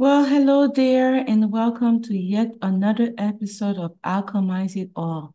Well, 0.00 0.24
hello 0.24 0.66
there, 0.66 1.14
and 1.14 1.52
welcome 1.52 2.00
to 2.04 2.16
yet 2.16 2.54
another 2.62 3.12
episode 3.18 3.76
of 3.76 4.00
Alchemize 4.02 4.74
It 4.74 4.90
All. 4.96 5.34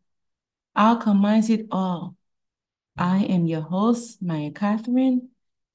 Alchemize 0.75 1.51
It 1.51 1.67
All. 1.69 2.15
I 2.97 3.25
am 3.25 3.45
your 3.45 3.61
host, 3.61 4.23
Maiya 4.23 4.55
Katherine, 4.55 5.29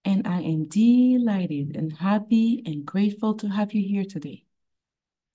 and 0.04 0.26
I 0.26 0.40
am 0.40 0.65
delighted 0.65 1.76
and 1.76 1.99
happy 1.99 2.65
and 2.67 2.85
grateful 2.85 3.35
to 3.35 3.49
have 3.51 3.72
you 3.72 3.87
here 3.87 4.04
today. 4.04 4.42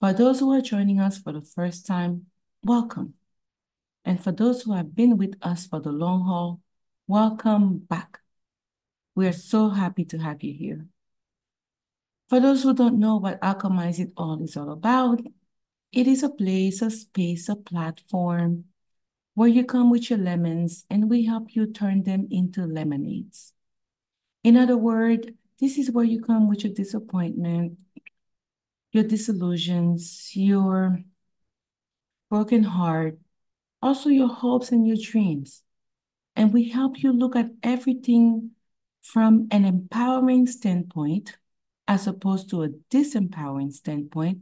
For 0.01 0.11
those 0.11 0.41
who 0.41 0.51
are 0.51 0.59
joining 0.59 0.99
us 0.99 1.17
for 1.17 1.31
the 1.31 1.41
first 1.41 1.85
time, 1.85 2.25
welcome. 2.61 3.13
And 4.03 4.21
for 4.21 4.33
those 4.33 4.63
who 4.63 4.73
have 4.73 4.93
been 4.93 5.17
with 5.17 5.37
us 5.41 5.65
for 5.65 5.79
the 5.79 5.93
long 5.93 6.25
haul, 6.25 6.59
welcome 7.07 7.77
back. 7.77 8.19
We 9.15 9.27
are 9.27 9.31
so 9.31 9.69
happy 9.69 10.03
to 10.03 10.17
have 10.17 10.43
you 10.43 10.53
here. 10.53 10.87
For 12.29 12.39
those 12.39 12.63
who 12.63 12.73
don't 12.73 12.99
know 12.99 13.17
what 13.17 13.39
Alchemize 13.41 13.99
It 13.99 14.11
All 14.17 14.41
is 14.43 14.57
all 14.57 14.71
about, 14.71 15.21
it 15.91 16.07
is 16.07 16.23
a 16.23 16.29
place, 16.29 16.81
a 16.81 16.89
space, 16.89 17.49
a 17.49 17.55
platform 17.55 18.65
where 19.35 19.47
you 19.47 19.63
come 19.63 19.91
with 19.91 20.09
your 20.09 20.19
lemons 20.19 20.85
and 20.89 21.09
we 21.09 21.25
help 21.25 21.55
you 21.55 21.71
turn 21.71 22.03
them 22.03 22.27
into 22.31 22.65
lemonades. 22.65 23.53
In 24.43 24.57
other 24.57 24.77
words, 24.77 25.27
this 25.59 25.77
is 25.77 25.91
where 25.91 26.03
you 26.03 26.21
come 26.21 26.49
with 26.49 26.63
your 26.63 26.73
disappointment, 26.73 27.77
your 28.91 29.03
disillusions, 29.03 30.31
your 30.33 30.99
broken 32.29 32.63
heart, 32.63 33.19
also 33.81 34.09
your 34.09 34.29
hopes 34.29 34.71
and 34.71 34.87
your 34.87 34.97
dreams. 34.97 35.63
And 36.35 36.51
we 36.51 36.69
help 36.69 37.03
you 37.03 37.13
look 37.13 37.35
at 37.35 37.51
everything 37.61 38.51
from 39.01 39.47
an 39.51 39.63
empowering 39.63 40.47
standpoint 40.47 41.37
as 41.87 42.07
opposed 42.07 42.49
to 42.49 42.63
a 42.63 42.69
disempowering 42.91 43.71
standpoint. 43.71 44.39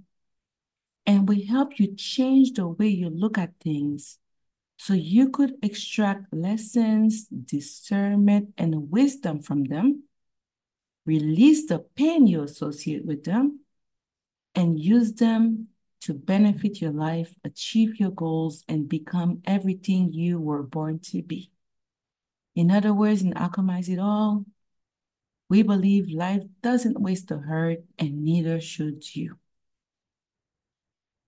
And 1.06 1.28
we 1.28 1.44
help 1.46 1.80
you 1.80 1.96
change 1.96 2.54
the 2.54 2.68
way 2.68 2.88
you 2.88 3.10
look 3.10 3.38
at 3.38 3.60
things 3.60 4.18
so 4.78 4.94
you 4.94 5.30
could 5.30 5.54
extract 5.62 6.34
lessons, 6.34 7.28
discernment, 7.28 8.54
and 8.58 8.90
wisdom 8.90 9.42
from 9.42 9.66
them, 9.66 10.04
release 11.06 11.68
the 11.68 11.80
pain 11.80 12.28
you 12.28 12.44
associate 12.44 13.06
with 13.06 13.24
them, 13.24 13.60
and 14.56 14.80
use 14.80 15.14
them 15.14 15.68
to 16.02 16.14
benefit 16.14 16.82
your 16.82 16.92
life, 16.92 17.34
achieve 17.46 17.98
your 17.98 18.12
goals, 18.12 18.64
and 18.68 18.90
become 18.90 19.42
everything 19.46 20.12
you 20.12 20.40
were 20.40 20.64
born 20.64 21.00
to 21.00 21.22
be. 21.22 21.50
In 22.56 22.70
other 22.70 22.94
words, 22.94 23.22
in 23.22 23.34
Alchemize 23.34 23.90
It 23.90 24.00
All, 24.00 24.46
we 25.54 25.62
believe 25.62 26.10
life 26.10 26.42
doesn't 26.64 27.00
waste 27.00 27.30
a 27.30 27.38
hurt, 27.38 27.84
and 28.00 28.24
neither 28.24 28.60
should 28.60 29.16
you. 29.16 29.38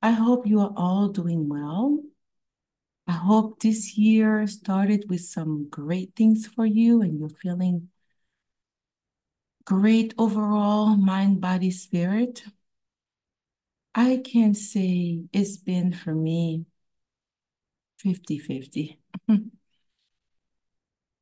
I 0.01 0.13
hope 0.13 0.47
you 0.47 0.61
are 0.61 0.73
all 0.75 1.09
doing 1.09 1.47
well. 1.47 1.99
I 3.05 3.11
hope 3.11 3.59
this 3.59 3.99
year 3.99 4.47
started 4.47 5.05
with 5.11 5.21
some 5.21 5.69
great 5.69 6.15
things 6.15 6.47
for 6.47 6.65
you 6.65 7.03
and 7.03 7.19
you're 7.19 7.29
feeling 7.29 7.89
great 9.63 10.15
overall 10.17 10.97
mind, 10.97 11.39
body, 11.39 11.69
spirit. 11.69 12.45
I 13.93 14.23
can 14.25 14.55
say 14.55 15.25
it's 15.33 15.57
been 15.57 15.93
for 15.93 16.15
me 16.15 16.65
50 17.99 18.39
50. 18.39 18.99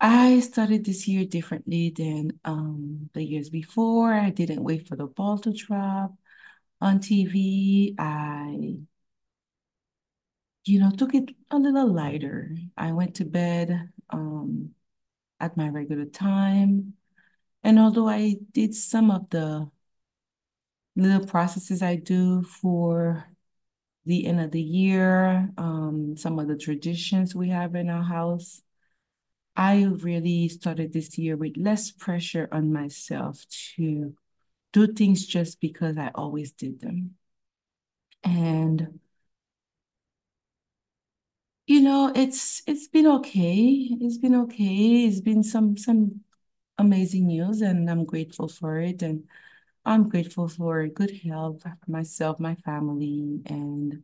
I 0.04 0.42
started 0.42 0.84
this 0.84 1.08
year 1.08 1.24
differently 1.24 1.90
than 1.96 2.38
um, 2.44 3.10
the 3.14 3.24
years 3.24 3.50
before. 3.50 4.14
I 4.14 4.32
didn't 4.32 4.62
wait 4.62 4.86
for 4.86 4.98
the 4.98 5.08
ball 5.08 5.38
to 5.40 5.54
drop 5.54 6.14
on 6.82 7.00
TV. 7.00 7.96
I, 7.98 8.80
you 10.66 10.80
know, 10.82 10.92
took 10.92 11.16
it 11.16 11.30
a 11.52 11.58
little 11.58 11.88
lighter. 11.88 12.54
I 12.76 12.92
went 12.92 13.16
to 13.16 13.26
bed 13.26 13.92
um, 14.10 14.72
at 15.40 15.56
my 15.56 15.70
regular 15.70 16.06
time. 16.06 16.96
And 17.64 17.80
although 17.80 18.10
I 18.10 18.36
did 18.52 18.76
some 18.76 19.10
of 19.10 19.30
the 19.30 19.72
little 20.98 21.26
processes 21.26 21.82
I 21.82 21.96
do 21.96 22.44
for 22.44 23.26
the 24.06 24.26
end 24.26 24.42
of 24.42 24.52
the 24.52 24.62
year, 24.62 25.50
um, 25.58 26.18
some 26.18 26.40
of 26.40 26.50
the 26.50 26.58
traditions 26.58 27.34
we 27.34 27.48
have 27.50 27.74
in 27.76 27.90
our 27.90 28.04
house, 28.04 28.62
I 29.56 29.84
really 29.86 30.48
started 30.50 30.94
this 30.94 31.18
year 31.18 31.38
with 31.38 31.58
less 31.58 31.92
pressure 31.92 32.50
on 32.52 32.74
myself 32.74 33.46
to 33.78 34.16
do 34.74 34.88
things 34.94 35.26
just 35.28 35.62
because 35.62 35.98
I 35.98 36.12
always 36.16 36.52
did 36.54 36.82
them. 36.82 37.18
And 38.24 39.00
you 41.68 41.82
know, 41.82 42.12
it's 42.16 42.62
it's 42.68 42.88
been 42.88 43.08
okay. 43.08 43.90
It's 44.02 44.18
been 44.18 44.36
okay. 44.36 45.06
It's 45.06 45.22
been 45.22 45.44
some 45.44 45.78
some 45.78 46.22
amazing 46.78 47.28
news 47.28 47.62
and 47.62 47.90
I'm 47.90 48.06
grateful 48.06 48.48
for 48.48 48.80
it. 48.80 49.02
And 49.02 49.26
I'm 49.86 50.10
grateful 50.10 50.48
for 50.50 50.88
good 50.88 51.12
health 51.26 51.64
for 51.64 51.78
myself, 51.92 52.40
my 52.40 52.56
family, 52.56 53.42
and 53.46 54.04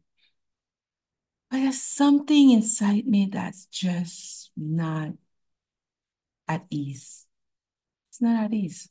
but 1.49 1.57
there's 1.57 1.81
something 1.81 2.51
inside 2.51 3.07
me 3.07 3.27
that's 3.31 3.65
just 3.67 4.51
not 4.55 5.13
at 6.49 6.65
ease. 6.69 7.25
It's 8.09 8.21
not 8.21 8.43
at 8.43 8.53
ease. 8.53 8.89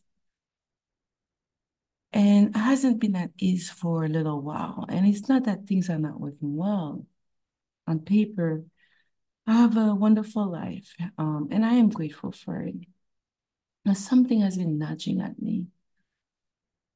And 2.13 2.57
it 2.57 2.59
hasn't 2.59 3.01
been 3.01 3.17
at 3.17 3.33
ease 3.37 3.69
for 3.69 4.05
a 4.05 4.09
little 4.09 4.41
while. 4.41 4.87
And 4.89 5.07
it's 5.07 5.29
not 5.29 5.45
that 5.45 5.67
things 5.67 5.91
are 5.91 5.99
not 5.99 6.21
working 6.21 6.57
well. 6.57 7.05
On 7.87 7.99
paper, 7.99 8.65
I 9.47 9.55
have 9.55 9.77
a 9.77 9.95
wonderful 9.95 10.51
life, 10.51 10.95
um, 11.17 11.49
and 11.51 11.65
I 11.65 11.75
am 11.75 11.89
grateful 11.89 12.33
for 12.33 12.63
it. 12.63 12.75
But 13.85 13.97
something 13.97 14.43
has 14.43 14.59
been 14.59 14.79
nudging 14.79 15.23
at 15.23 15.41
me. 15.41 15.67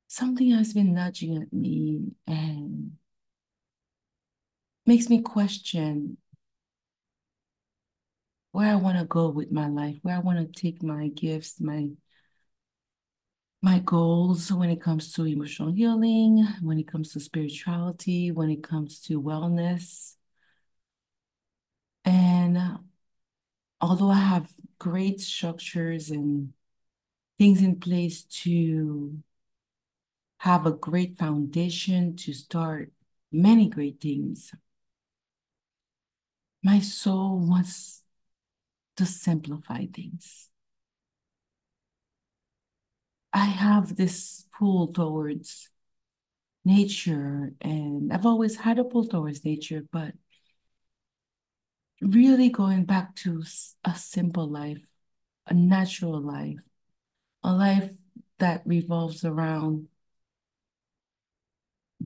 Something 0.07 0.51
has 0.51 0.75
been 0.75 0.93
nudging 0.93 1.43
at 1.43 1.51
me 1.53 2.13
and 2.27 2.93
makes 4.85 5.09
me 5.09 5.23
question 5.23 6.19
where 8.53 8.71
I 8.71 8.77
want 8.77 8.99
to 8.99 9.05
go 9.05 9.31
with 9.31 9.51
my 9.51 9.69
life, 9.69 9.97
where 10.03 10.15
I 10.15 10.21
want 10.21 10.39
to 10.39 10.61
take 10.61 10.83
my 10.83 11.09
gifts, 11.09 11.61
my 11.61 11.89
my 13.65 13.79
goals 13.79 14.53
when 14.53 14.71
it 14.71 14.81
comes 14.81 15.13
to 15.13 15.25
emotional 15.25 15.73
healing, 15.73 16.45
when 16.63 16.79
it 16.79 16.89
comes 16.89 17.13
to 17.13 17.21
spirituality, 17.21 18.33
when 18.33 18.51
it 18.51 18.63
comes 18.63 19.01
to 19.01 19.23
wellness. 19.23 20.17
And 22.05 22.59
although 23.81 24.11
I 24.11 24.17
have 24.19 24.53
great 24.79 25.21
structures 25.21 26.11
and 26.11 26.53
things 27.39 27.63
in 27.63 27.79
place 27.79 28.25
to 28.43 29.23
have 30.39 30.67
a 30.67 30.73
great 30.73 31.17
foundation 31.17 32.17
to 32.17 32.33
start 32.33 32.93
many 33.31 33.69
great 33.69 34.01
things, 34.01 34.53
my 36.65 36.81
soul 36.81 37.39
wants 37.39 38.02
to 38.97 39.07
simplify 39.07 39.87
things. 39.87 40.49
I 43.33 43.47
have 43.47 43.97
this 43.97 44.45
pull 44.59 44.89
towards 44.89 45.71
nature, 46.65 47.53
and 47.61 48.13
I've 48.13 48.27
always 48.27 48.57
had 48.57 48.79
a 48.79 48.85
pull 48.85 49.07
towards 49.07 49.45
nature, 49.45 49.83
but 49.91 50.13
really 52.01 52.51
going 52.51 52.85
back 52.85 53.15
to 53.17 53.43
a 53.85 53.95
simple 53.95 54.49
life, 54.49 54.85
a 55.47 55.55
natural 55.55 56.21
life, 56.21 56.59
a 57.43 57.53
life 57.53 57.91
that 58.39 58.63
revolves 58.67 59.25
around 59.25 59.89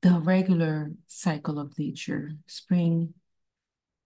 the 0.03 0.21
regular 0.21 0.93
cycle 1.07 1.59
of 1.59 1.79
nature 1.79 2.33
spring, 2.47 3.15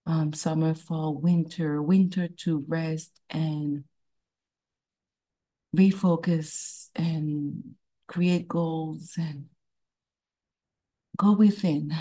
um, 0.05 0.33
summer, 0.33 0.73
fall, 0.73 1.15
winter, 1.15 1.81
winter 1.81 2.27
to 2.27 2.65
rest 2.67 3.11
and 3.29 3.83
refocus 5.75 6.89
and 6.95 7.75
create 8.07 8.47
goals 8.47 9.13
and 9.17 9.45
go 11.17 11.33
within. 11.33 11.93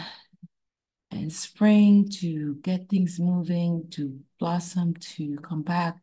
And 1.13 1.33
spring 1.33 2.09
to 2.21 2.55
get 2.63 2.89
things 2.89 3.19
moving, 3.19 3.89
to 3.91 4.21
blossom, 4.39 4.95
to 4.95 5.37
come 5.39 5.63
back. 5.63 5.97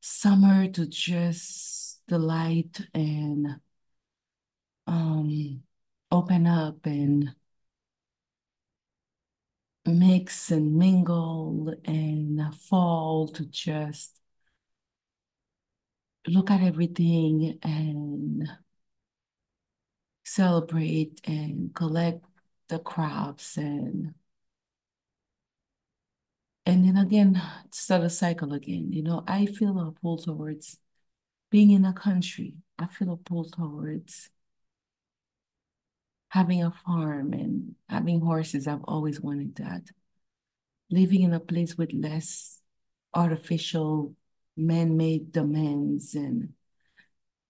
Summer 0.00 0.66
to 0.66 0.86
just 0.86 2.00
delight 2.08 2.80
and 2.92 3.60
um, 4.88 5.62
open 6.10 6.46
up 6.48 6.84
and 6.84 7.32
mix 9.90 10.50
and 10.50 10.74
mingle 10.76 11.74
and 11.84 12.54
fall 12.54 13.28
to 13.28 13.44
just 13.46 14.20
look 16.26 16.50
at 16.50 16.62
everything 16.62 17.58
and 17.62 18.48
celebrate 20.24 21.20
and 21.24 21.74
collect 21.74 22.24
the 22.68 22.78
crops 22.78 23.56
and 23.56 24.14
and 26.66 26.84
then 26.84 26.96
again 26.96 27.40
start 27.70 28.02
a 28.02 28.10
cycle 28.10 28.52
again. 28.52 28.92
You 28.92 29.02
know, 29.02 29.24
I 29.26 29.46
feel 29.46 29.78
a 29.80 29.92
pull 29.92 30.18
towards 30.18 30.78
being 31.50 31.70
in 31.70 31.84
a 31.84 31.92
country. 31.92 32.54
I 32.78 32.86
feel 32.86 33.12
a 33.12 33.16
pull 33.16 33.44
towards 33.44 34.30
having 36.30 36.62
a 36.62 36.72
farm 36.86 37.32
and 37.32 37.74
having 37.88 38.20
horses. 38.20 38.66
I've 38.66 38.84
always 38.84 39.20
wanted 39.20 39.56
that. 39.56 39.82
Living 40.90 41.22
in 41.22 41.34
a 41.34 41.40
place 41.40 41.76
with 41.76 41.92
less 41.92 42.60
artificial 43.12 44.14
man-made 44.56 45.32
demands 45.32 46.14
and 46.14 46.54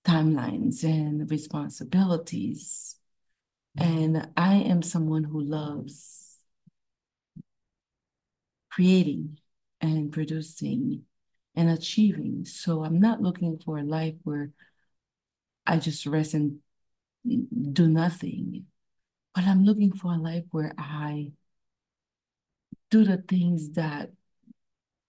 timelines 0.05 0.82
and 0.82 1.31
responsibilities. 1.31 2.97
And 3.79 4.29
I 4.37 4.55
am 4.55 4.82
someone 4.82 5.25
who 5.25 5.43
loves 5.43 6.38
creating 8.71 9.38
and 9.81 10.11
producing 10.11 11.03
and 11.55 11.71
achieving. 11.71 12.44
So 12.47 12.85
I'm 12.85 12.99
not 12.99 13.21
looking 13.21 13.61
for 13.65 13.79
a 13.79 13.82
life 13.82 14.15
where 14.25 14.50
I 15.67 15.79
just 15.79 16.06
rest 16.06 16.35
and 16.35 16.61
do 17.73 17.87
nothing, 17.87 18.67
but 19.35 19.44
I'm 19.44 19.65
looking 19.65 19.93
for 19.93 20.12
a 20.12 20.19
life 20.19 20.44
where 20.50 20.73
I 20.77 21.32
do 22.91 23.05
the 23.05 23.19
things 23.19 23.71
that 23.71 24.11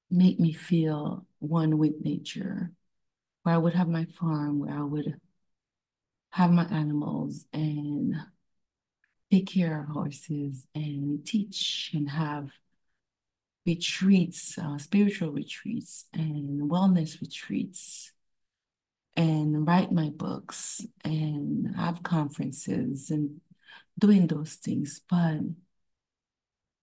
make 0.10 0.40
me 0.40 0.54
feel 0.54 1.26
one 1.40 1.78
with 1.78 1.94
nature, 2.04 2.72
where 3.44 3.56
I 3.56 3.58
would 3.58 3.74
have 3.74 3.88
my 3.88 4.06
farm, 4.06 4.60
where 4.60 4.78
I 4.78 4.84
would 4.84 5.16
have 6.32 6.52
my 6.52 6.66
animals 6.66 7.46
and 7.54 8.16
take 9.32 9.48
care 9.48 9.82
of 9.82 9.88
horses 9.88 10.68
and 10.76 11.26
teach 11.26 11.92
and 11.94 12.10
have 12.10 12.50
retreats, 13.66 14.58
uh, 14.58 14.78
spiritual 14.78 15.32
retreats 15.32 16.06
and 16.14 16.70
wellness 16.70 17.22
retreats 17.22 18.12
and 19.16 19.68
write 19.68 19.92
my 19.92 20.10
books 20.10 20.86
and 21.04 21.76
have 21.76 22.04
conferences 22.04 23.12
and 23.12 23.42
doing 23.98 24.28
those 24.28 24.56
things, 24.56 25.02
but 25.10 25.40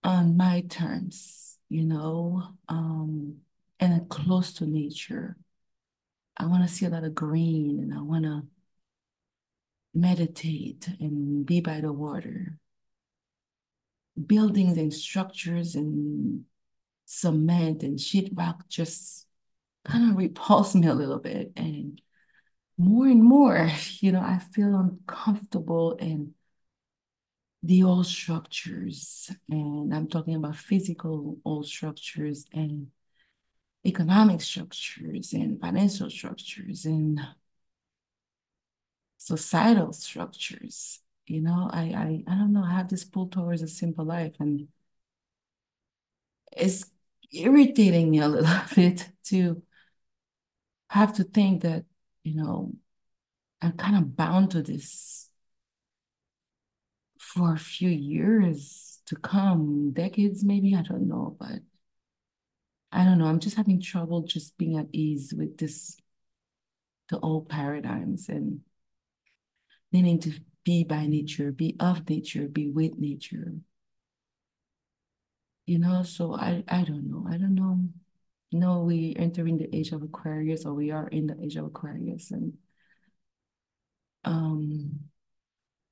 on 0.03 0.37
my 0.37 0.61
terms, 0.69 1.57
you 1.69 1.83
know, 1.83 2.43
um, 2.67 3.37
and 3.79 4.09
close 4.09 4.53
to 4.53 4.65
nature. 4.65 5.37
I 6.37 6.45
want 6.45 6.67
to 6.67 6.73
see 6.73 6.85
a 6.85 6.89
lot 6.89 7.03
of 7.03 7.15
green 7.15 7.79
and 7.79 7.93
I 7.93 8.01
want 8.01 8.23
to 8.23 8.43
meditate 9.93 10.87
and 10.99 11.45
be 11.45 11.61
by 11.61 11.81
the 11.81 11.91
water. 11.91 12.57
Buildings 14.25 14.77
and 14.77 14.93
structures 14.93 15.75
and 15.75 16.45
cement 17.05 17.83
and 17.83 17.97
sheetrock 17.97 18.67
just 18.67 19.25
kind 19.85 20.11
of 20.11 20.17
repulse 20.17 20.75
me 20.75 20.87
a 20.87 20.93
little 20.93 21.19
bit. 21.19 21.51
And 21.55 22.01
more 22.77 23.07
and 23.07 23.23
more, 23.23 23.69
you 23.99 24.11
know, 24.11 24.21
I 24.21 24.39
feel 24.39 24.75
uncomfortable 24.75 25.93
in 25.93 26.33
the 27.63 27.83
old 27.83 28.05
structures. 28.05 29.31
And 29.49 29.93
I'm 29.93 30.07
talking 30.07 30.35
about 30.35 30.55
physical 30.55 31.37
old 31.45 31.67
structures 31.67 32.45
and 32.53 32.87
economic 33.85 34.41
structures 34.41 35.33
and 35.33 35.59
financial 35.61 36.09
structures 36.09 36.85
and 36.85 37.21
societal 39.17 39.93
structures. 39.93 41.01
You 41.27 41.41
know, 41.41 41.69
I 41.71 41.81
I 42.27 42.31
I 42.31 42.35
don't 42.35 42.53
know, 42.53 42.63
I 42.63 42.71
have 42.73 42.89
this 42.89 43.03
pull 43.05 43.27
towards 43.27 43.61
a 43.61 43.67
simple 43.67 44.05
life 44.05 44.35
and 44.39 44.67
it's 46.55 46.85
irritating 47.31 48.09
me 48.11 48.19
a 48.19 48.27
little 48.27 48.49
bit 48.75 49.09
to 49.25 49.61
have 50.89 51.13
to 51.13 51.23
think 51.23 51.61
that, 51.63 51.85
you 52.23 52.35
know, 52.35 52.73
I'm 53.61 53.73
kind 53.73 53.97
of 53.97 54.15
bound 54.17 54.51
to 54.53 54.63
this 54.63 55.28
for 57.33 57.53
a 57.53 57.59
few 57.59 57.89
years 57.89 59.01
to 59.05 59.15
come, 59.15 59.91
decades 59.91 60.43
maybe, 60.43 60.75
I 60.75 60.81
don't 60.81 61.07
know, 61.07 61.35
but 61.39 61.59
I 62.91 63.05
don't 63.05 63.19
know. 63.19 63.27
I'm 63.27 63.39
just 63.39 63.55
having 63.55 63.81
trouble 63.81 64.23
just 64.23 64.57
being 64.57 64.77
at 64.77 64.87
ease 64.91 65.33
with 65.35 65.57
this, 65.57 65.97
the 67.09 67.19
old 67.19 67.47
paradigms 67.47 68.29
and 68.29 68.61
needing 69.91 70.19
to 70.21 70.31
be 70.63 70.83
by 70.83 71.05
nature, 71.05 71.51
be 71.51 71.75
of 71.79 72.09
nature, 72.09 72.47
be 72.47 72.69
with 72.69 72.97
nature. 72.97 73.53
You 75.67 75.77
know, 75.77 76.01
so 76.01 76.33
I, 76.33 76.63
I 76.67 76.83
don't 76.83 77.09
know. 77.09 77.27
I 77.29 77.37
don't 77.37 77.55
know. 77.55 77.79
Know, 78.51 78.81
we 78.81 79.15
entering 79.15 79.59
the 79.59 79.69
age 79.75 79.91
of 79.91 80.01
Aquarius, 80.01 80.65
or 80.65 80.73
we 80.73 80.89
are 80.89 81.07
in 81.07 81.27
the 81.27 81.39
age 81.39 81.55
of 81.55 81.65
Aquarius, 81.65 82.31
and 82.31 82.53
um, 84.25 85.08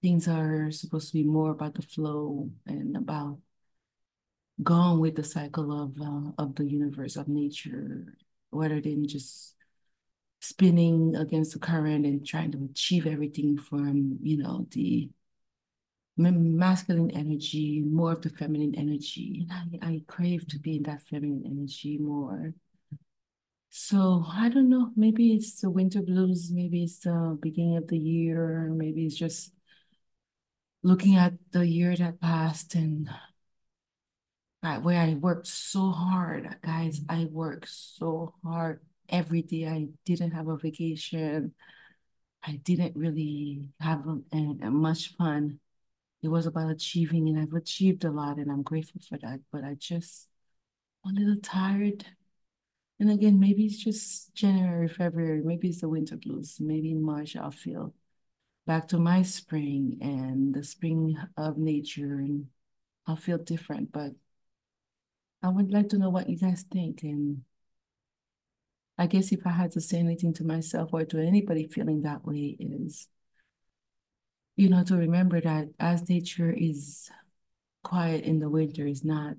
things 0.02 0.28
are 0.28 0.72
supposed 0.72 1.08
to 1.08 1.14
be 1.14 1.24
more 1.24 1.52
about 1.52 1.76
the 1.76 1.82
flow 1.82 2.50
and 2.66 2.96
about 2.96 3.40
gone 4.64 5.00
with 5.00 5.16
the 5.16 5.24
cycle 5.24 5.72
of 5.84 6.02
uh, 6.02 6.32
of 6.42 6.56
the 6.56 6.66
universe 6.66 7.16
of 7.16 7.28
nature 7.28 8.18
rather 8.52 8.82
than 8.82 9.08
just 9.08 9.56
spinning 10.40 11.16
against 11.16 11.54
the 11.54 11.60
current 11.60 12.06
and 12.06 12.26
trying 12.26 12.52
to 12.52 12.68
achieve 12.72 13.08
everything 13.08 13.58
from 13.58 14.18
you 14.22 14.38
know 14.38 14.68
the 14.72 15.10
masculine 16.18 17.12
energy 17.12 17.84
more 17.88 18.14
of 18.14 18.22
the 18.22 18.30
feminine 18.30 18.74
energy. 18.76 19.48
And 19.50 19.80
I, 19.84 19.88
I 19.88 20.02
crave 20.08 20.48
to 20.48 20.60
be 20.60 20.78
in 20.78 20.84
that 20.84 21.04
feminine 21.04 21.44
energy 21.46 21.98
more. 22.00 22.54
So 23.70 24.26
i 24.32 24.50
don't 24.50 24.70
know 24.70 24.92
maybe 24.96 25.34
it's 25.34 25.62
the 25.62 25.70
winter 25.70 26.02
blues 26.02 26.52
maybe 26.52 26.84
it's 26.84 27.00
the 27.00 27.38
beginning 27.40 27.78
of 27.78 27.88
the 27.88 27.98
year 27.98 28.74
maybe 28.74 29.06
it's 29.06 29.16
just 29.16 29.52
looking 30.88 31.18
at 31.18 31.34
the 31.52 31.68
year 31.68 31.94
that 31.98 32.22
passed 32.22 32.74
and 32.74 33.10
where 34.82 35.02
I 35.02 35.14
worked 35.16 35.48
so 35.48 35.92
hard, 35.92 36.58
guys. 36.64 37.02
I 37.10 37.28
worked 37.30 37.70
so 37.70 38.34
hard 38.44 38.80
every 39.10 39.42
day. 39.42 39.66
I 39.68 39.88
didn't 40.06 40.32
have 40.32 40.48
a 40.48 40.58
vacation. 40.58 41.54
I 42.44 42.54
didn't 42.64 42.96
really 42.96 43.64
have 43.82 44.08
a, 44.08 44.20
a, 44.34 44.68
a 44.68 44.72
much 44.72 45.16
fun. 45.16 45.60
It 46.24 46.30
was 46.30 46.46
about 46.46 46.72
achieving, 46.72 47.28
and 47.28 47.38
I've 47.38 47.54
achieved 47.54 48.06
a 48.06 48.12
lot, 48.12 48.38
and 48.38 48.50
I'm 48.50 48.64
grateful 48.64 49.02
for 49.08 49.18
that. 49.20 49.42
But 49.52 49.64
I 49.64 49.76
just 49.76 50.28
a 51.06 51.10
little 51.10 51.42
tired. 51.42 52.06
And 53.00 53.12
again, 53.12 53.40
maybe 53.40 53.66
it's 53.66 53.78
just 53.78 54.34
January, 54.34 54.88
February. 54.88 55.42
Maybe 55.44 55.68
it's 55.70 55.82
the 55.82 55.90
winter 55.90 56.18
blues. 56.18 56.58
Maybe 56.60 56.92
in 56.92 57.02
March 57.02 57.36
I'll 57.36 57.52
feel 57.52 57.94
back 58.68 58.90
to 58.90 59.00
my 59.00 59.24
spring 59.24 59.98
and 60.02 60.54
the 60.54 60.64
spring 60.64 61.18
of 61.38 61.58
nature, 61.58 62.20
and 62.20 62.48
I'll 63.08 63.16
feel 63.16 63.38
different. 63.38 63.94
But 63.94 64.12
I 65.42 65.48
would 65.50 65.72
like 65.72 65.90
to 65.90 65.98
know 65.98 66.10
what 66.10 66.30
you 66.30 66.38
guys 66.38 66.66
think. 66.70 67.02
And 67.04 67.44
I 68.98 69.08
guess 69.08 69.32
if 69.32 69.48
I 69.48 69.52
had 69.52 69.72
to 69.72 69.82
say 69.82 70.00
anything 70.00 70.34
to 70.34 70.44
myself 70.44 70.90
or 70.92 71.06
to 71.06 71.20
anybody 71.20 71.68
feeling 71.68 72.02
that 72.02 72.26
way 72.26 72.58
is, 72.60 73.08
you 74.58 74.68
know, 74.68 74.84
to 74.84 74.98
remember 74.98 75.40
that 75.40 75.70
as 75.80 76.10
nature 76.10 76.52
is 76.52 77.10
quiet 77.84 78.26
in 78.26 78.40
the 78.40 78.50
winter, 78.50 78.86
is 78.86 79.06
not 79.06 79.36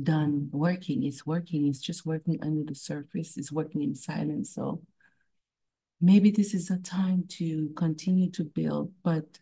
done 0.00 0.50
working. 0.52 1.04
It's 1.04 1.24
working. 1.24 1.66
It's 1.68 1.80
just 1.80 2.04
working 2.04 2.38
under 2.42 2.64
the 2.64 2.74
surface. 2.74 3.38
It's 3.38 3.50
working 3.50 3.82
in 3.82 3.94
silence. 3.94 4.54
So 4.54 4.82
maybe 6.00 6.30
this 6.30 6.54
is 6.54 6.70
a 6.70 6.78
time 6.78 7.24
to 7.28 7.70
continue 7.76 8.30
to 8.30 8.44
build, 8.44 8.92
but 9.02 9.38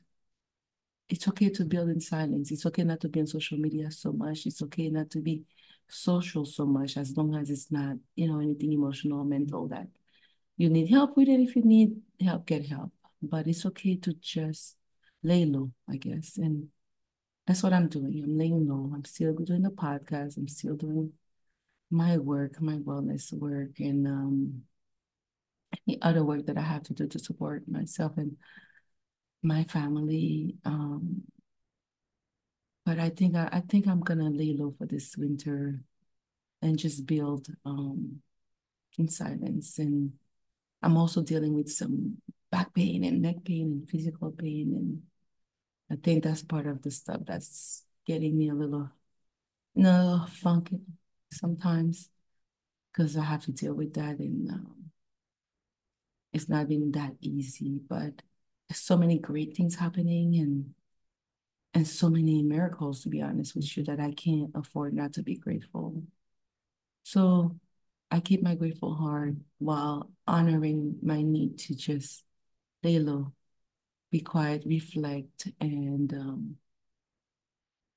it's 1.09 1.29
okay 1.29 1.51
to 1.51 1.65
build 1.65 1.89
in 1.89 2.01
silence. 2.01 2.51
It's 2.51 2.67
okay 2.67 2.83
not 2.83 3.01
to 3.01 3.09
be 3.09 3.21
on 3.21 3.27
social 3.27 3.59
media 3.59 3.91
so 3.91 4.13
much. 4.13 4.47
It's 4.47 4.63
okay 4.63 4.89
not 4.89 5.11
to 5.11 5.21
be 5.21 5.45
social 5.89 6.45
so 6.45 6.67
much 6.67 6.97
as 6.97 7.17
long 7.17 7.35
as 7.37 7.51
it's 7.51 7.71
not, 7.71 7.97
you 8.17 8.27
know, 8.27 8.41
anything 8.41 8.73
emotional 8.73 9.25
mental 9.25 9.69
that 9.69 9.87
you 10.57 10.69
need 10.69 10.89
help 10.91 11.17
with 11.17 11.29
it. 11.29 11.41
If 11.41 11.55
you 11.55 11.63
need 11.63 12.01
help, 12.21 12.47
get 12.47 12.67
help. 12.67 12.93
But 13.23 13.47
it's 13.47 13.65
okay 13.67 13.97
to 13.97 14.15
just 14.15 14.77
lay 15.23 15.45
low, 15.45 15.71
I 15.89 15.97
guess. 15.97 16.39
And 16.39 16.69
that's 17.47 17.63
what 17.63 17.73
I'm 17.73 17.89
doing. 17.89 18.23
I'm 18.25 18.37
laying 18.37 18.69
low. 18.69 18.91
I'm 18.95 19.05
still 19.05 19.33
doing 19.35 19.63
the 19.63 19.71
podcast. 19.71 20.37
I'm 20.37 20.49
still 20.49 20.75
doing 20.75 21.13
my 21.91 22.19
work, 22.19 22.61
my 22.61 22.77
wellness 22.79 23.33
work, 23.33 23.79
and 23.79 24.07
um, 24.07 24.63
any 25.87 26.01
other 26.03 26.25
work 26.25 26.47
that 26.47 26.59
I 26.59 26.63
have 26.63 26.83
to 26.85 26.95
do 26.95 27.07
to 27.09 27.19
support 27.19 27.69
myself 27.69 28.13
and 28.17 28.37
my 29.43 29.65
family. 29.65 30.57
Um, 30.65 31.23
but 32.85 32.99
I 32.99 33.11
think 33.11 33.35
I, 33.35 33.49
I 33.53 33.61
think 33.61 33.87
I'm 33.87 34.01
gonna 34.01 34.31
lay 34.31 34.55
low 34.57 34.75
for 34.79 34.87
this 34.87 35.17
winter 35.17 35.81
and 36.63 36.79
just 36.79 37.07
build 37.07 37.49
um, 37.65 38.23
in 38.99 39.09
silence. 39.09 39.79
And 39.79 40.13
I'm 40.83 40.97
also 40.97 41.23
dealing 41.23 41.55
with 41.55 41.69
some 41.71 42.19
back 42.51 42.75
pain 42.75 43.05
and 43.05 43.23
neck 43.23 43.45
pain 43.45 43.73
and 43.73 43.91
physical 43.91 44.31
pain. 44.31 44.73
And 44.75 45.03
I 45.91 46.01
think 46.03 46.25
that's 46.25 46.43
part 46.43 46.67
of 46.67 46.83
the 46.83 46.91
stuff 46.91 47.21
that's 47.27 47.85
getting 48.07 48.39
me 48.39 48.51
a 48.51 48.55
little, 48.55 48.91
no, 49.75 50.27
funky 50.31 50.81
sometimes 51.33 52.09
because 52.93 53.17
I 53.17 53.25
have 53.25 53.45
to 53.45 53.53
deal 53.53 53.75
with 53.75 53.95
that. 53.95 54.19
And 54.19 54.51
um, 54.51 54.86
it's 56.37 56.51
not 56.51 56.69
been 56.69 56.93
that 56.93 57.15
easy, 57.23 57.81
but 57.89 58.13
there's 58.69 58.81
so 58.81 58.95
many 58.99 59.19
great 59.19 59.57
things 59.57 59.75
happening 59.75 60.37
and 60.37 60.75
and 61.73 61.87
so 61.87 62.11
many 62.11 62.43
miracles, 62.43 63.03
to 63.03 63.09
be 63.09 63.23
honest 63.23 63.55
with 63.55 63.75
you, 63.77 63.85
that 63.85 64.01
I 64.01 64.13
can't 64.13 64.51
afford 64.55 64.95
not 64.95 65.15
to 65.15 65.23
be 65.23 65.37
grateful. 65.37 66.03
So 67.05 67.57
I 68.11 68.21
keep 68.21 68.43
my 68.43 68.55
grateful 68.55 68.95
heart 68.95 69.35
while 69.59 70.11
honoring 70.27 70.99
my 71.03 71.23
need 71.23 71.59
to 71.61 71.75
just 71.75 72.25
lay 72.83 72.99
low, 72.99 73.33
be 74.11 74.21
quiet, 74.21 74.63
reflect, 74.67 75.49
and 75.61 76.13
um, 76.15 76.57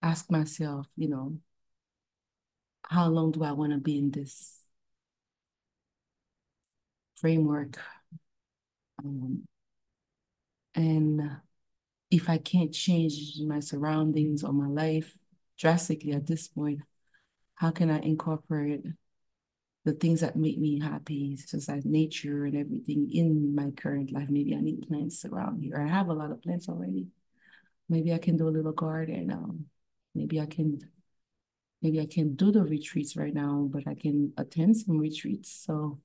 ask 0.01 0.29
myself, 0.31 0.87
you 0.95 1.09
know, 1.09 1.37
how 2.83 3.07
long 3.07 3.31
do 3.31 3.43
I 3.43 3.51
want 3.51 3.73
to 3.73 3.79
be 3.79 3.97
in 3.97 4.11
this 4.11 4.61
framework? 7.15 7.77
Um, 9.03 9.47
and 10.75 11.21
if 12.11 12.29
I 12.29 12.37
can't 12.37 12.73
change 12.73 13.39
my 13.45 13.59
surroundings 13.59 14.43
or 14.43 14.53
my 14.53 14.67
life 14.67 15.15
drastically 15.57 16.13
at 16.13 16.27
this 16.27 16.47
point, 16.47 16.81
how 17.55 17.71
can 17.71 17.91
I 17.91 17.99
incorporate 17.99 18.85
the 19.85 19.93
things 19.93 20.21
that 20.21 20.35
make 20.35 20.57
me 20.57 20.79
happy, 20.79 21.35
such 21.37 21.69
as 21.69 21.85
nature 21.85 22.45
and 22.45 22.55
everything 22.55 23.09
in 23.11 23.53
my 23.55 23.71
current 23.71 24.11
life? 24.11 24.29
Maybe 24.29 24.55
I 24.55 24.61
need 24.61 24.87
plants 24.87 25.25
around 25.25 25.61
here. 25.61 25.77
I 25.77 25.87
have 25.87 26.09
a 26.09 26.13
lot 26.13 26.31
of 26.31 26.41
plants 26.41 26.69
already. 26.69 27.07
Maybe 27.89 28.13
I 28.13 28.17
can 28.17 28.37
do 28.37 28.47
a 28.47 28.49
little 28.49 28.71
garden. 28.71 29.31
Um, 29.31 29.65
maybe 30.15 30.39
I 30.39 30.45
can 30.45 30.79
maybe 31.81 31.99
I 31.99 32.05
can 32.05 32.35
do 32.35 32.51
the 32.51 32.63
retreats 32.63 33.15
right 33.15 33.33
now, 33.33 33.67
but 33.71 33.87
I 33.87 33.95
can 33.95 34.33
attend 34.37 34.77
some 34.77 34.97
retreats. 34.97 35.51
So 35.51 35.99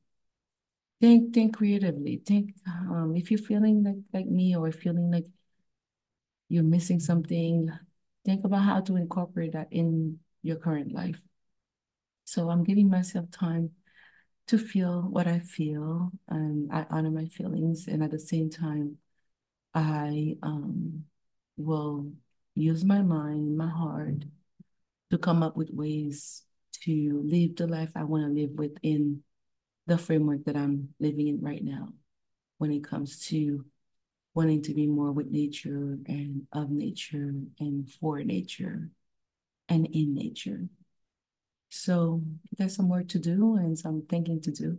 think 1.04 1.34
think 1.34 1.56
creatively. 1.56 2.22
Think 2.24 2.54
um, 2.66 3.12
if 3.14 3.30
you're 3.30 3.38
feeling 3.38 3.84
like 3.84 3.96
like 4.12 4.26
me 4.26 4.56
or 4.56 4.72
feeling 4.72 5.10
like 5.10 5.26
you're 6.48 6.62
missing 6.62 6.98
something, 6.98 7.70
think 8.24 8.44
about 8.44 8.62
how 8.62 8.80
to 8.80 8.96
incorporate 8.96 9.52
that 9.52 9.68
in 9.70 10.18
your 10.42 10.56
current 10.56 10.92
life. 10.92 11.20
So 12.24 12.48
I'm 12.48 12.64
giving 12.64 12.88
myself 12.88 13.30
time 13.30 13.70
to 14.46 14.58
feel 14.58 15.02
what 15.02 15.26
I 15.26 15.40
feel 15.40 16.10
and 16.28 16.72
I 16.72 16.86
honor 16.90 17.10
my 17.10 17.26
feelings. 17.26 17.86
And 17.86 18.02
at 18.02 18.10
the 18.10 18.18
same 18.18 18.48
time, 18.48 18.96
I 19.74 20.36
um, 20.42 21.04
will 21.56 22.12
use 22.54 22.84
my 22.84 23.02
mind, 23.02 23.56
my 23.56 23.68
heart 23.68 24.24
to 25.10 25.18
come 25.18 25.42
up 25.42 25.56
with 25.56 25.70
ways 25.70 26.44
to 26.84 27.22
live 27.24 27.56
the 27.56 27.66
life 27.66 27.90
I 27.94 28.04
want 28.04 28.24
to 28.24 28.40
live 28.40 28.52
within 28.52 29.22
the 29.86 29.98
framework 29.98 30.44
that 30.44 30.56
I'm 30.56 30.90
living 30.98 31.28
in 31.28 31.40
right 31.40 31.62
now 31.62 31.88
when 32.58 32.72
it 32.72 32.84
comes 32.84 33.26
to 33.26 33.64
wanting 34.34 34.62
to 34.62 34.74
be 34.74 34.86
more 34.86 35.12
with 35.12 35.30
nature 35.30 35.98
and 36.06 36.42
of 36.52 36.70
nature 36.70 37.32
and 37.60 37.90
for 37.90 38.22
nature 38.24 38.90
and 39.68 39.86
in 39.86 40.14
nature. 40.14 40.68
So 41.68 42.22
there's 42.56 42.76
some 42.76 42.88
work 42.88 43.08
to 43.08 43.18
do 43.18 43.56
and 43.56 43.78
some 43.78 44.04
thinking 44.08 44.40
to 44.42 44.50
do. 44.50 44.78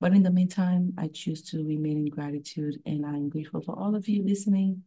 But 0.00 0.12
in 0.12 0.22
the 0.22 0.30
meantime, 0.30 0.92
I 0.98 1.08
choose 1.08 1.42
to 1.50 1.64
remain 1.64 1.98
in 1.98 2.06
gratitude 2.06 2.76
and 2.84 3.06
I'm 3.06 3.28
grateful 3.28 3.62
for 3.62 3.78
all 3.78 3.94
of 3.94 4.08
you 4.08 4.24
listening 4.24 4.82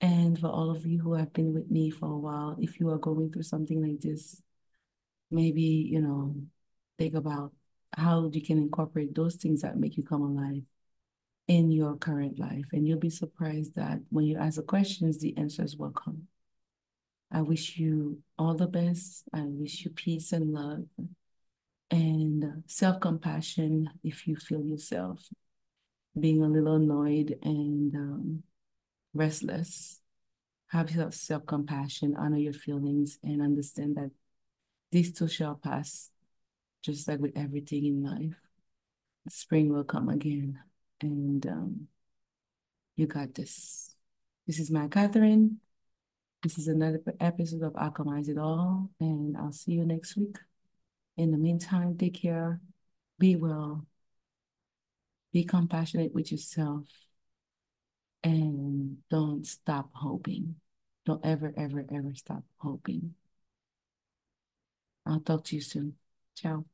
and 0.00 0.38
for 0.38 0.48
all 0.48 0.70
of 0.70 0.86
you 0.86 1.00
who 1.00 1.14
have 1.14 1.32
been 1.32 1.52
with 1.52 1.70
me 1.70 1.90
for 1.90 2.06
a 2.06 2.18
while. 2.18 2.56
If 2.58 2.78
you 2.80 2.90
are 2.90 2.98
going 2.98 3.32
through 3.32 3.42
something 3.42 3.82
like 3.82 4.00
this, 4.00 4.40
maybe, 5.30 5.62
you 5.62 6.00
know, 6.00 6.36
think 6.98 7.14
about 7.14 7.52
how 7.96 8.30
you 8.32 8.42
can 8.42 8.58
incorporate 8.58 9.14
those 9.14 9.36
things 9.36 9.62
that 9.62 9.78
make 9.78 9.96
you 9.96 10.02
come 10.02 10.22
alive 10.22 10.62
in 11.48 11.70
your 11.70 11.96
current 11.96 12.38
life. 12.38 12.64
And 12.72 12.86
you'll 12.86 12.98
be 12.98 13.10
surprised 13.10 13.74
that 13.76 14.00
when 14.10 14.24
you 14.24 14.38
ask 14.38 14.56
the 14.56 14.62
questions, 14.62 15.18
the 15.18 15.36
answers 15.36 15.76
will 15.76 15.90
come. 15.90 16.28
I 17.30 17.42
wish 17.42 17.76
you 17.76 18.18
all 18.38 18.54
the 18.54 18.66
best. 18.66 19.24
I 19.32 19.42
wish 19.42 19.84
you 19.84 19.90
peace 19.90 20.32
and 20.32 20.52
love 20.52 20.84
and 21.90 22.62
self 22.66 23.00
compassion 23.00 23.90
if 24.02 24.26
you 24.26 24.36
feel 24.36 24.64
yourself 24.64 25.28
being 26.18 26.42
a 26.42 26.48
little 26.48 26.76
annoyed 26.76 27.38
and 27.42 27.94
um, 27.94 28.42
restless. 29.12 30.00
Have 30.68 31.14
self 31.14 31.46
compassion, 31.46 32.16
honor 32.16 32.38
your 32.38 32.52
feelings, 32.52 33.18
and 33.22 33.40
understand 33.40 33.96
that 33.96 34.10
these 34.90 35.12
too 35.12 35.28
shall 35.28 35.54
pass, 35.54 36.10
just 36.84 37.08
like 37.08 37.18
with 37.18 37.32
everything 37.34 37.86
in 37.86 38.04
life. 38.04 38.36
Spring 39.28 39.72
will 39.72 39.84
come 39.84 40.10
again 40.10 40.58
and 41.00 41.46
um, 41.46 41.88
you 42.94 43.06
got 43.06 43.34
this. 43.34 43.94
This 44.46 44.58
is 44.58 44.70
Maiya 44.70 44.90
Katherine. 44.90 45.60
This 46.42 46.58
is 46.58 46.68
another 46.68 47.00
episode 47.20 47.62
of 47.62 47.72
Alchemize 47.72 48.28
It 48.28 48.36
All, 48.36 48.90
and 49.00 49.34
I'll 49.34 49.50
see 49.50 49.72
you 49.72 49.86
next 49.86 50.14
week. 50.14 50.36
In 51.16 51.30
the 51.30 51.38
meantime, 51.38 51.96
take 51.96 52.20
care, 52.20 52.60
be 53.18 53.34
well, 53.34 53.86
be 55.32 55.44
compassionate 55.44 56.12
with 56.14 56.30
yourself, 56.30 56.84
and 58.22 58.98
don't 59.10 59.46
stop 59.46 59.88
hoping. 59.94 60.56
Don't 61.06 61.24
ever, 61.24 61.54
ever, 61.56 61.86
ever 61.90 62.14
stop 62.14 62.44
hoping. 62.58 63.14
I'll 65.06 65.20
talk 65.20 65.44
to 65.44 65.54
you 65.54 65.62
soon. 65.62 65.94
Ciao. 66.34 66.66